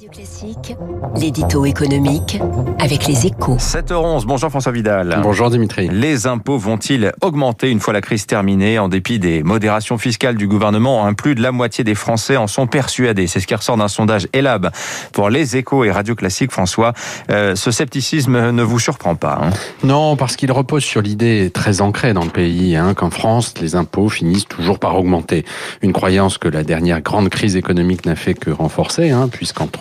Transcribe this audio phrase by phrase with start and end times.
[0.00, 0.76] Radio Classique,
[1.16, 2.40] l'édito économique
[2.78, 3.56] avec les échos.
[3.56, 5.20] 7h11, bonjour François Vidal.
[5.22, 5.90] Bonjour Dimitri.
[5.92, 10.48] Les impôts vont-ils augmenter une fois la crise terminée En dépit des modérations fiscales du
[10.48, 13.26] gouvernement, un plus de la moitié des Français en sont persuadés.
[13.26, 14.70] C'est ce qui ressort d'un sondage Elab
[15.12, 16.50] pour les échos et Radio Classique.
[16.50, 16.94] François,
[17.30, 19.50] euh, ce scepticisme ne vous surprend pas hein?
[19.84, 23.74] Non, parce qu'il repose sur l'idée très ancrée dans le pays hein, qu'en France, les
[23.74, 25.44] impôts finissent toujours par augmenter.
[25.82, 29.28] Une croyance que la dernière grande crise économique n'a fait que renforcer, hein,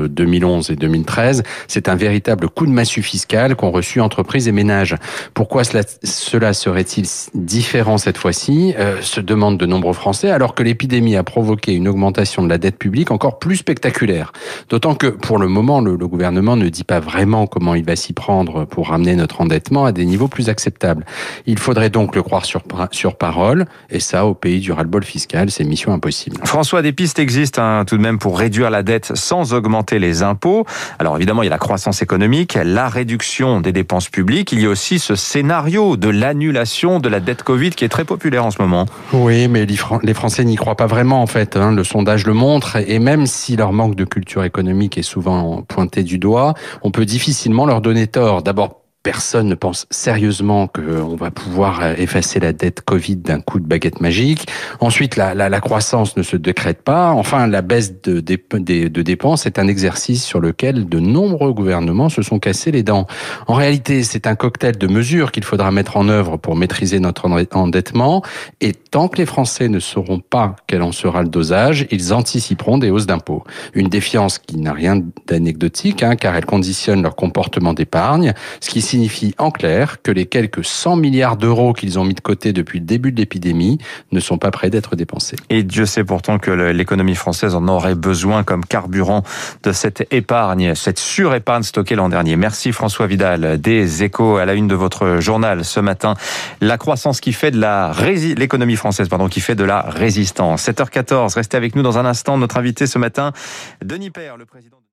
[0.00, 4.52] puisqu'entre 2011 et 2013, c'est un véritable coup de massue fiscal qu'ont reçu entreprises et
[4.52, 4.96] ménages.
[5.34, 8.74] Pourquoi cela, serait-il différent cette fois-ci?
[8.78, 12.58] Euh, se demandent de nombreux Français, alors que l'épidémie a provoqué une augmentation de la
[12.58, 14.32] dette publique encore plus spectaculaire.
[14.68, 18.12] D'autant que, pour le moment, le, gouvernement ne dit pas vraiment comment il va s'y
[18.12, 21.04] prendre pour ramener notre endettement à des niveaux plus acceptables.
[21.46, 25.50] Il faudrait donc le croire sur, sur parole, et ça, au pays du ras-le-bol fiscal,
[25.50, 26.36] c'est mission impossible.
[26.44, 30.22] François, des pistes existent hein, tout de même pour réduire la dette sans augmenter les
[30.22, 30.64] impôts.
[30.98, 34.52] Alors évidemment, il y a la croissance économique, la réduction des dépenses publiques.
[34.52, 38.04] Il y a aussi ce scénario de l'annulation de la dette Covid qui est très
[38.04, 38.86] populaire en ce moment.
[39.12, 41.56] Oui, mais les Français n'y croient pas vraiment en fait.
[41.56, 41.72] Hein.
[41.72, 42.76] Le sondage le montre.
[42.76, 47.04] Et même si leur manque de culture économique est souvent pointé du doigt, on peut
[47.04, 48.42] difficilement leur donner tort.
[48.42, 53.58] D'abord personne ne pense sérieusement qu'on va pouvoir euh, effacer la dette Covid d'un coup
[53.58, 54.46] de baguette magique.
[54.80, 57.12] Ensuite, la, la, la, croissance ne se décrète pas.
[57.12, 62.08] Enfin, la baisse de, de, de, dépenses est un exercice sur lequel de nombreux gouvernements
[62.08, 63.06] se sont cassés les dents.
[63.46, 67.26] En réalité, c'est un cocktail de mesures qu'il faudra mettre en œuvre pour maîtriser notre
[67.52, 68.22] endettement.
[68.60, 72.76] Et tant que les Français ne sauront pas quel en sera le dosage, ils anticiperont
[72.76, 73.44] des hausses d'impôts.
[73.72, 78.82] Une défiance qui n'a rien d'anecdotique, hein, car elle conditionne leur comportement d'épargne, ce qui
[78.90, 82.80] signifie en clair que les quelques 100 milliards d'euros qu'ils ont mis de côté depuis
[82.80, 83.78] le début de l'épidémie
[84.10, 85.36] ne sont pas prêts d'être dépensés.
[85.48, 89.22] Et Dieu sait pourtant que l'économie française en aurait besoin comme carburant
[89.62, 92.34] de cette épargne, cette surépargne stockée l'an dernier.
[92.34, 96.14] Merci François Vidal des Échos à la une de votre journal ce matin.
[96.60, 97.92] La croissance qui fait de la
[98.36, 100.66] l'économie française pardon qui fait de la résistance.
[100.68, 102.38] 7h14, restez avec nous dans un instant.
[102.38, 103.32] Notre invité ce matin,
[103.84, 104.80] Denis Père, le président